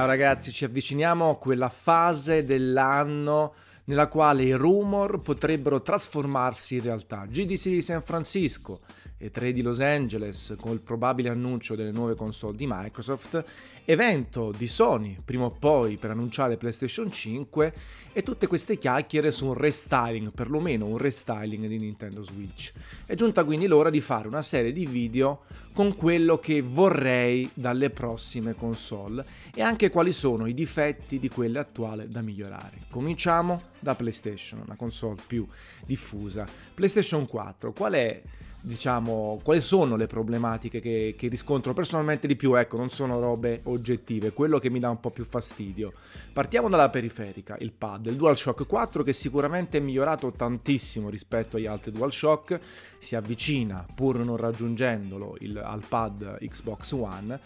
[0.00, 3.52] Ciao ragazzi, ci avviciniamo a quella fase dell'anno
[3.84, 7.26] nella quale i rumor potrebbero trasformarsi in realtà.
[7.28, 8.80] GDC di San Francisco
[9.28, 13.44] 3 di Los Angeles con il probabile annuncio delle nuove console di Microsoft,
[13.84, 17.74] evento di Sony prima o poi per annunciare PlayStation 5
[18.12, 22.72] e tutte queste chiacchiere su un restyling, perlomeno un restyling di Nintendo Switch.
[23.04, 25.42] È giunta quindi l'ora di fare una serie di video
[25.72, 29.24] con quello che vorrei dalle prossime console
[29.54, 32.86] e anche quali sono i difetti di quelle attuali da migliorare.
[32.90, 35.46] Cominciamo da PlayStation, una console più
[35.84, 36.46] diffusa.
[36.74, 38.22] PlayStation 4, qual è
[38.62, 43.60] diciamo, quali sono le problematiche che, che, riscontro personalmente di più, ecco, non sono robe
[43.64, 45.92] oggettive, quello che mi dà un po' più fastidio.
[46.32, 51.66] Partiamo dalla periferica, il pad, il DualShock 4 che sicuramente è migliorato tantissimo rispetto agli
[51.66, 52.60] altri DualShock,
[52.98, 57.40] si avvicina pur non raggiungendolo il, al pad Xbox One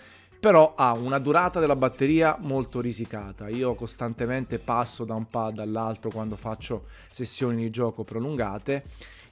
[0.45, 3.48] però ha una durata della batteria molto risicata.
[3.48, 8.85] Io costantemente passo da un pad all'altro quando faccio sessioni di gioco prolungate.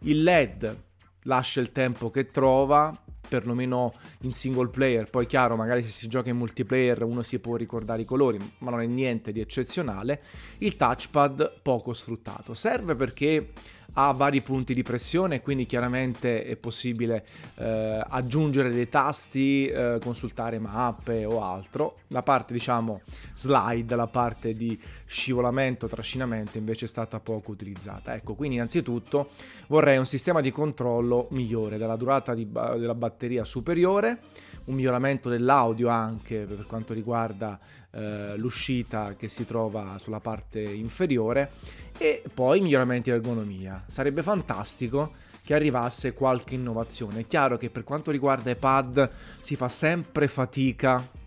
[0.05, 0.77] Il LED
[1.23, 2.97] lascia il tempo che trova,
[3.29, 5.09] perlomeno in single player.
[5.09, 8.71] Poi chiaro, magari se si gioca in multiplayer uno si può ricordare i colori, ma
[8.71, 10.23] non è niente di eccezionale.
[10.59, 12.55] Il touchpad poco sfruttato.
[12.55, 13.53] Serve perché
[13.95, 17.25] ha vari punti di pressione, quindi chiaramente è possibile
[17.57, 21.97] eh, aggiungere dei tasti, eh, consultare mappe o altro.
[22.09, 23.03] La parte diciamo
[23.35, 28.15] slide, la parte di scivolamento, trascinamento invece è stata poco utilizzata.
[28.15, 29.31] Ecco, quindi innanzitutto
[29.67, 34.21] vorrei un sistema di controllo migliore, della durata di, della batteria superiore,
[34.65, 37.59] un miglioramento dell'audio anche per quanto riguarda
[37.91, 41.53] eh, l'uscita che si trova sulla parte inferiore
[41.99, 43.85] e poi miglioramenti di ergonomia.
[43.89, 45.13] Sarebbe fantastico
[45.45, 47.21] che arrivasse qualche innovazione.
[47.21, 49.11] È chiaro che per quanto riguarda i pad
[49.41, 51.21] si fa sempre fatica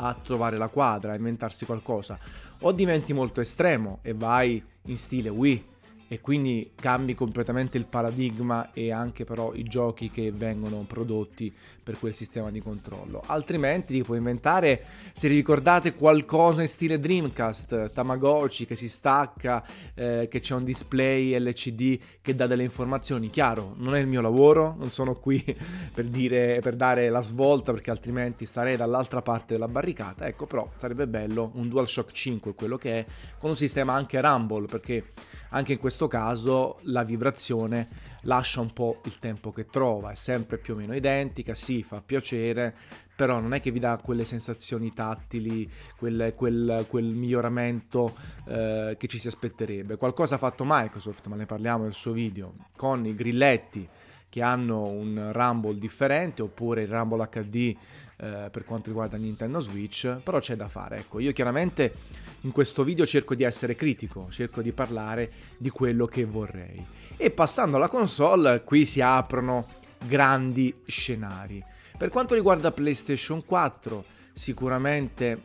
[0.00, 2.18] a trovare la quadra, a inventarsi qualcosa.
[2.60, 5.76] O diventi molto estremo e vai in stile Wii
[6.08, 11.52] e quindi cambi completamente il paradigma e anche però i giochi che vengono prodotti
[11.88, 13.22] per quel sistema di controllo.
[13.26, 19.64] Altrimenti ti puoi inventare, se ricordate qualcosa in stile Dreamcast, Tamagotchi che si stacca,
[19.94, 23.30] eh, che c'è un display LCD che dà delle informazioni.
[23.30, 25.42] Chiaro, non è il mio lavoro, non sono qui
[25.94, 30.26] per, dire, per dare la svolta perché altrimenti starei dall'altra parte della barricata.
[30.26, 33.06] Ecco, però sarebbe bello un DualShock 5, quello che è,
[33.38, 35.12] con un sistema anche Rumble perché
[35.50, 37.88] anche in questo caso la vibrazione
[38.22, 42.02] lascia un po' il tempo che trova, è sempre più o meno identica, sì, fa
[42.04, 42.74] piacere,
[43.16, 48.14] però non è che vi dà quelle sensazioni tattili, quel, quel, quel miglioramento
[48.46, 49.96] eh, che ci si aspetterebbe.
[49.96, 53.88] Qualcosa ha fatto Microsoft, ma ne parliamo nel suo video, con i grilletti
[54.28, 57.74] che hanno un Rumble differente oppure il Rumble HD
[58.18, 60.98] eh, per quanto riguarda Nintendo Switch, però c'è da fare.
[60.98, 61.94] Ecco, io chiaramente
[62.42, 66.84] in questo video cerco di essere critico, cerco di parlare di quello che vorrei.
[67.16, 69.66] E passando alla console, qui si aprono
[70.06, 71.62] grandi scenari.
[71.96, 75.42] Per quanto riguarda PlayStation 4, sicuramente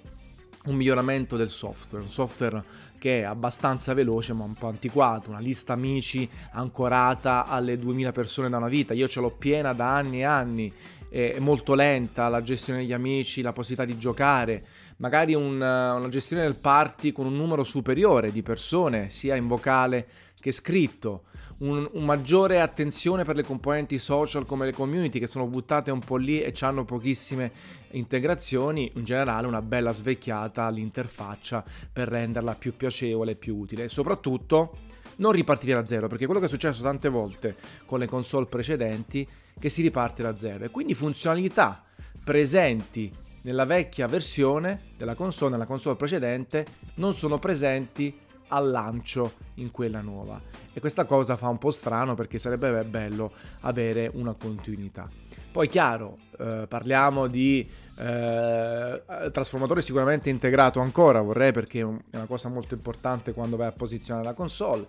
[0.65, 2.63] un miglioramento del software, un software
[2.99, 8.49] che è abbastanza veloce ma un po' antiquato, una lista amici ancorata alle 2000 persone
[8.49, 10.73] da una vita, io ce l'ho piena da anni e anni,
[11.13, 14.65] è molto lenta la gestione degli amici, la possibilità di giocare,
[14.97, 20.07] magari un, una gestione del party con un numero superiore di persone, sia in vocale
[20.39, 21.25] che scritto,
[21.59, 25.99] un, un, maggiore attenzione per le componenti social come le community che sono buttate un
[25.99, 27.51] po' lì e hanno pochissime
[27.91, 31.63] integrazioni, in generale una bella svecchiata all'interfaccia
[31.93, 33.87] per renderla più piacevole e più utile.
[33.87, 34.77] Soprattutto
[35.17, 39.27] non ripartire da zero perché quello che è successo tante volte con le console precedenti
[39.59, 40.65] che si riparte da zero.
[40.65, 41.83] E quindi funzionalità
[42.23, 43.11] presenti
[43.43, 46.65] nella vecchia versione della console, nella console precedente,
[46.95, 48.17] non sono presenti
[48.53, 50.41] al lancio in quella nuova.
[50.71, 53.31] E questa cosa fa un po' strano perché sarebbe bello
[53.61, 55.09] avere una continuità.
[55.51, 57.67] Poi chiaro, eh, parliamo di
[57.97, 63.71] eh, trasformatore sicuramente integrato ancora, vorrei perché è una cosa molto importante quando vai a
[63.71, 64.85] posizionare la console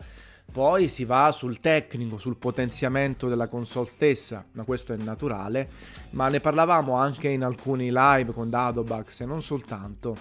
[0.50, 5.68] poi si va sul tecnico, sul potenziamento della console stessa, ma questo è naturale,
[6.10, 10.16] ma ne parlavamo anche in alcuni live con Dadobax e non soltanto.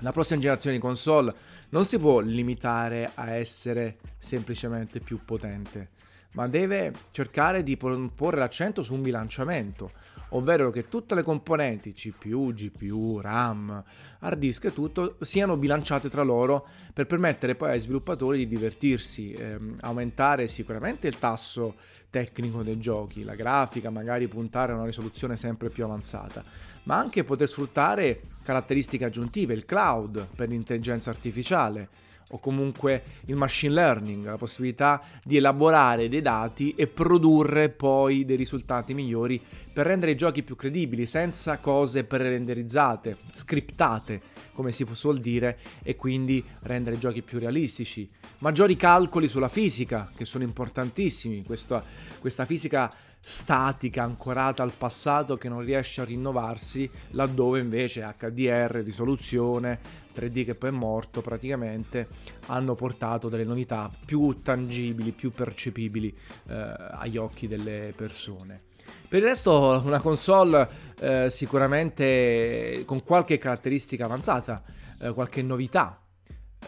[0.00, 1.34] La prossima generazione di console
[1.70, 5.90] non si può limitare a essere semplicemente più potente,
[6.32, 9.90] ma deve cercare di porre l'accento su un bilanciamento,
[10.30, 13.82] ovvero che tutte le componenti CPU, GPU, RAM,
[14.20, 19.32] hard disk e tutto siano bilanciate tra loro per permettere poi ai sviluppatori di divertirsi,
[19.32, 21.76] ehm, aumentare sicuramente il tasso
[22.10, 26.44] tecnico dei giochi, la grafica, magari puntare a una risoluzione sempre più avanzata,
[26.88, 33.74] ma anche poter sfruttare caratteristiche aggiuntive, il cloud per l'intelligenza artificiale o comunque il machine
[33.74, 39.40] learning, la possibilità di elaborare dei dati e produrre poi dei risultati migliori
[39.72, 44.20] per rendere i giochi più credibili, senza cose pre-renderizzate, scriptate,
[44.52, 48.08] come si suol dire, e quindi rendere i giochi più realistici.
[48.38, 51.82] Maggiori calcoli sulla fisica, che sono importantissimi, questa,
[52.18, 59.80] questa fisica statica, ancorata al passato che non riesce a rinnovarsi, laddove invece HDR, risoluzione,
[60.14, 62.08] 3D che poi è morto praticamente,
[62.46, 66.16] hanno portato delle novità più tangibili, più percepibili
[66.48, 68.62] eh, agli occhi delle persone.
[69.08, 70.68] Per il resto una console
[71.00, 74.62] eh, sicuramente con qualche caratteristica avanzata,
[75.00, 76.00] eh, qualche novità.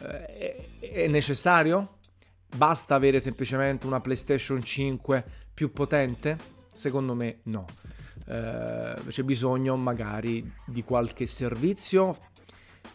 [0.02, 1.98] Eh, è necessario?
[2.56, 5.24] Basta avere semplicemente una PlayStation 5
[5.54, 6.36] più potente?
[6.72, 7.64] Secondo me no.
[8.26, 12.16] Eh, c'è bisogno magari di qualche servizio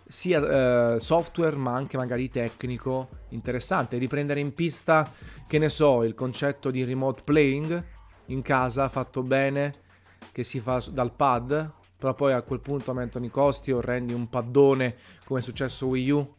[0.08, 5.12] sia eh, software ma anche magari tecnico interessante riprendere in pista
[5.48, 7.84] che ne so il concetto di remote playing
[8.28, 9.74] in casa fatto bene
[10.32, 14.14] che si fa dal pad però poi a quel punto aumentano i costi o rendi
[14.14, 16.36] un paddone come è successo Wii U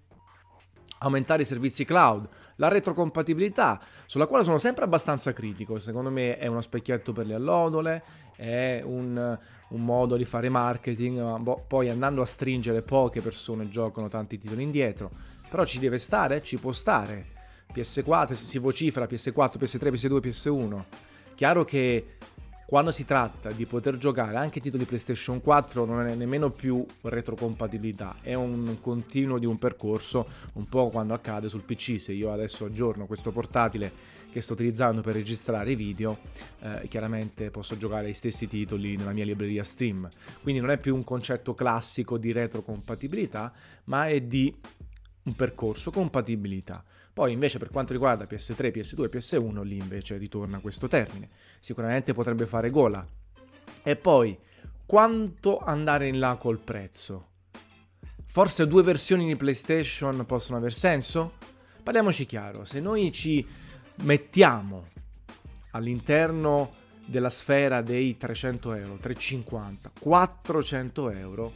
[0.98, 6.46] aumentare i servizi cloud, la retrocompatibilità, sulla quale sono sempre abbastanza critico, secondo me è
[6.46, 8.02] uno specchietto per le allodole,
[8.36, 9.38] è un,
[9.68, 14.38] un modo di fare marketing, ma boh, poi andando a stringere poche persone giocano tanti
[14.38, 15.10] titoli indietro,
[15.48, 17.34] però ci deve stare, ci può stare.
[17.74, 20.84] PS4 si vocifera PS4, PS3, PS2, PS1.
[21.34, 22.16] Chiaro che
[22.66, 28.16] quando si tratta di poter giocare anche titoli PlayStation 4 non è nemmeno più retrocompatibilità,
[28.20, 32.64] è un continuo di un percorso, un po' quando accade sul PC, se io adesso
[32.64, 36.18] aggiorno questo portatile che sto utilizzando per registrare video,
[36.60, 40.08] eh, chiaramente posso giocare gli stessi titoli nella mia libreria Steam.
[40.42, 43.52] Quindi non è più un concetto classico di retrocompatibilità,
[43.84, 44.52] ma è di
[45.26, 46.82] un percorso compatibilità.
[47.12, 51.28] Poi invece per quanto riguarda PS3, PS2 e PS1, lì invece ritorna questo termine.
[51.60, 53.06] Sicuramente potrebbe fare gola.
[53.82, 54.36] E poi,
[54.84, 57.28] quanto andare in là col prezzo?
[58.26, 61.34] Forse due versioni di PlayStation possono aver senso?
[61.82, 63.46] Parliamoci chiaro, se noi ci
[64.02, 64.88] mettiamo
[65.70, 66.74] all'interno
[67.06, 71.52] della sfera dei 300 euro, 350, 400 euro,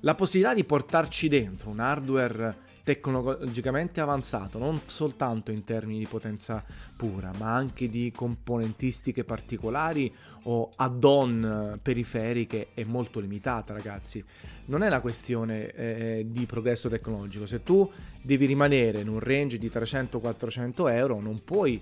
[0.00, 6.64] la possibilità di portarci dentro un hardware tecnologicamente avanzato, non soltanto in termini di potenza
[6.96, 10.12] pura, ma anche di componentistiche particolari
[10.44, 14.24] o add-on periferiche è molto limitata, ragazzi.
[14.66, 17.46] Non è una questione eh, di progresso tecnologico.
[17.46, 17.90] Se tu
[18.22, 21.80] devi rimanere in un range di 300-400 euro, non puoi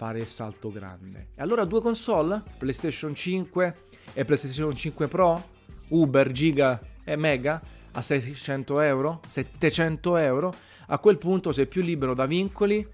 [0.00, 1.28] fare il salto grande.
[1.34, 3.76] E allora due console, PlayStation 5
[4.14, 5.48] e PlayStation 5 Pro,
[5.88, 7.60] Uber, Giga e Mega,
[7.92, 10.54] a 600 euro, 700 euro,
[10.88, 12.86] a quel punto sei più libero da vincoli,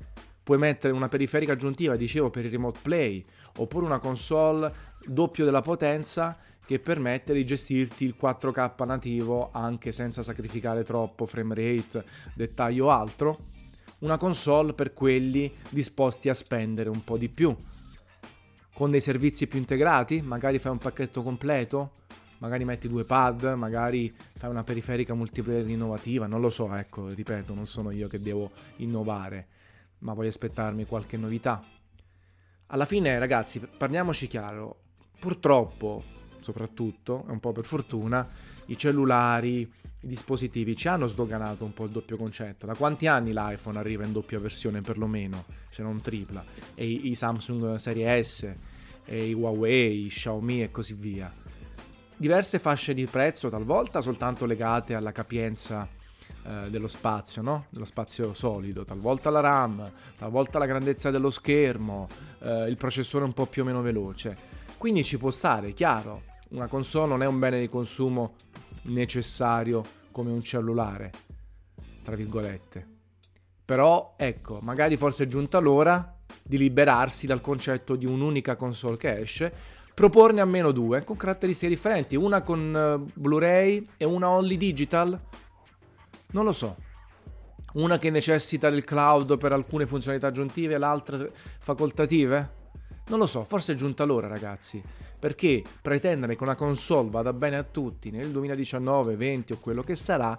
[0.43, 3.25] puoi mettere una periferica aggiuntiva, dicevo, per il remote play,
[3.59, 4.73] oppure una console
[5.05, 11.55] doppio della potenza che permette di gestirti il 4K nativo anche senza sacrificare troppo frame
[11.55, 12.05] rate,
[12.35, 13.39] dettaglio altro.
[14.01, 17.55] Una console per quelli disposti a spendere un po' di più.
[18.75, 21.93] Con dei servizi più integrati, magari fai un pacchetto completo,
[22.39, 27.55] magari metti due pad, magari fai una periferica multiplayer innovativa, non lo so, ecco, ripeto,
[27.55, 29.47] non sono io che devo innovare,
[30.01, 31.65] ma voglio aspettarmi qualche novità.
[32.69, 34.81] Alla fine, ragazzi, parliamoci chiaro,
[35.19, 36.03] purtroppo,
[36.41, 38.29] soprattutto, e un po' per fortuna,
[38.67, 39.61] i cellulari,
[40.01, 42.67] i dispositivi ci hanno sdoganato un po' il doppio concetto.
[42.67, 46.45] Da quanti anni l'iPhone arriva in doppia versione perlomeno, se non tripla?
[46.75, 48.53] E i, Samsung Serie S,
[49.05, 51.33] e i Huawei, i Xiaomi e così via
[52.17, 55.89] diverse fasce di prezzo, talvolta soltanto legate alla capienza
[56.45, 57.67] eh, dello spazio, no?
[57.71, 62.09] dello spazio solido, talvolta la RAM, talvolta la grandezza dello schermo,
[62.41, 64.55] eh, il processore un po' più o meno veloce.
[64.79, 68.35] Quindi ci può stare, chiaro, una console non è un bene di consumo
[68.83, 71.11] necessario come un cellulare,
[72.03, 72.95] tra virgolette.
[73.65, 79.19] Però ecco, magari forse è giunta l'ora di liberarsi dal concetto di un'unica console che
[79.19, 79.53] esce
[79.97, 85.19] proporne almeno due con caratteristiche differenti, una con uh, Blu-ray e una only digital?
[86.33, 86.77] Non lo so.
[87.77, 91.27] Una che necessita del cloud per alcune funzionalità aggiuntive l'altra
[91.61, 92.51] facoltative?
[93.07, 94.83] Non lo so, forse è giunta l'ora ragazzi,
[95.19, 99.97] perché pretendere che una console vada bene a tutti nel 2019, 20 o quello che
[99.97, 100.39] sarà,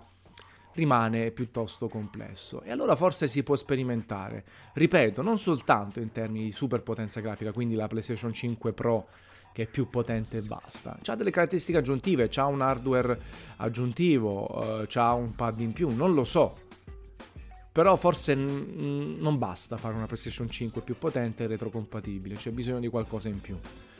[0.74, 2.62] rimane piuttosto complesso.
[2.62, 4.46] E allora forse si può sperimentare.
[4.74, 9.08] Ripeto, non soltanto in termini di superpotenza grafica, quindi la PlayStation 5 Pro
[9.58, 11.00] che è più potente e basta.
[11.04, 13.20] Ha delle caratteristiche aggiuntive, ha un hardware
[13.56, 16.60] aggiuntivo, uh, ha un pad in più, non lo so.
[17.72, 22.80] Però forse n- non basta fare una PlayStation 5 più potente e retrocompatibile, c'è bisogno
[22.80, 23.58] di qualcosa in più.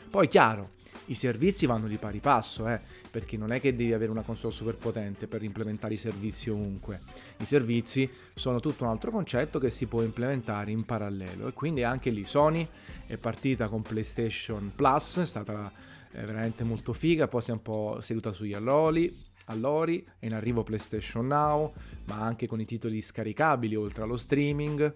[0.08, 4.10] Poi chiaro, i servizi vanno di pari passo, eh, perché non è che devi avere
[4.10, 7.00] una console super potente per implementare i servizi ovunque.
[7.38, 11.82] I servizi sono tutto un altro concetto che si può implementare in parallelo e quindi
[11.82, 12.66] anche lì Sony
[13.06, 15.72] è partita con PlayStation Plus, è stata
[16.12, 19.14] eh, veramente molto figa, poi si è un po' seduta sugli allori,
[19.46, 21.72] allori, è in arrivo PlayStation Now,
[22.06, 24.94] ma anche con i titoli scaricabili oltre allo streaming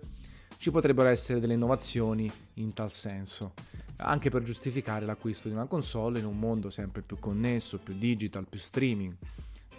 [0.58, 3.54] ci potrebbero essere delle innovazioni in tal senso,
[4.04, 8.46] anche per giustificare l'acquisto di una console in un mondo sempre più connesso, più digital,
[8.48, 9.14] più streaming.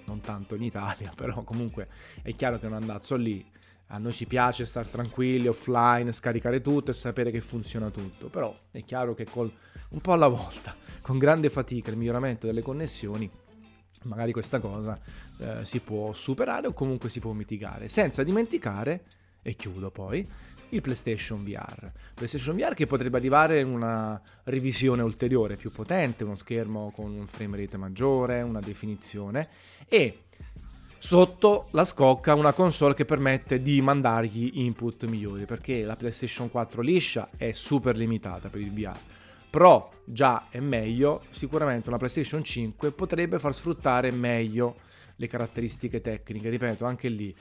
[0.05, 1.87] Non tanto in Italia, però comunque
[2.21, 3.45] è chiaro che è un andazzo lì.
[3.87, 8.57] A noi ci piace stare tranquilli, offline, scaricare tutto e sapere che funziona tutto, però
[8.71, 9.51] è chiaro che col,
[9.89, 13.29] un po' alla volta, con grande fatica, il miglioramento delle connessioni,
[14.03, 14.99] magari questa cosa
[15.37, 19.03] eh, si può superare o comunque si può mitigare, senza dimenticare,
[19.43, 20.27] e chiudo poi,
[20.73, 21.91] il PlayStation VR.
[22.13, 27.27] PlayStation VR che potrebbe arrivare in una revisione ulteriore, più potente, uno schermo con un
[27.27, 29.47] frame rate maggiore, una definizione
[29.87, 30.23] e
[30.97, 36.81] sotto la scocca una console che permette di mandargli input migliori perché la PlayStation 4
[36.81, 38.97] liscia è super limitata per il VR.
[39.49, 44.77] Pro già è meglio, sicuramente una PlayStation 5 potrebbe far sfruttare meglio
[45.17, 47.35] le caratteristiche tecniche, ripeto, anche lì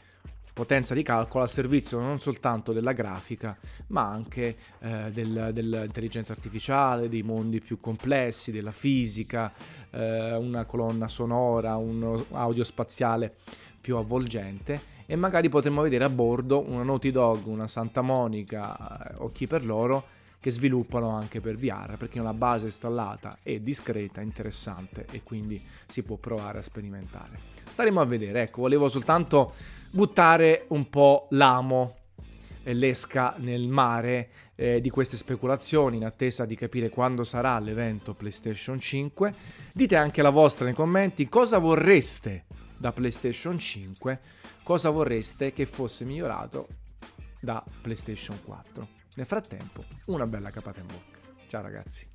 [0.53, 3.57] potenza di calcolo al servizio non soltanto della grafica,
[3.89, 9.53] ma anche eh, del, dell'intelligenza artificiale, dei mondi più complessi, della fisica,
[9.91, 13.35] eh, una colonna sonora, un audio spaziale
[13.81, 19.15] più avvolgente e magari potremmo vedere a bordo una Naughty Dog, una Santa Monica eh,
[19.19, 24.21] o chi per loro che sviluppano anche per VR perché una base installata è discreta,
[24.21, 27.39] interessante e quindi si può provare a sperimentare.
[27.69, 29.53] Staremo a vedere, ecco, volevo soltanto
[29.93, 31.97] buttare un po' l'amo
[32.63, 38.15] e l'esca nel mare eh, di queste speculazioni in attesa di capire quando sarà l'evento
[38.15, 39.35] PlayStation 5.
[39.73, 42.47] Dite anche la vostra nei commenti cosa vorreste
[42.79, 44.21] da PlayStation 5,
[44.63, 46.69] cosa vorreste che fosse migliorato
[47.39, 48.89] da PlayStation 4.
[49.17, 51.19] Nel frattempo, una bella capata in bocca.
[51.49, 52.07] Ciao ragazzi.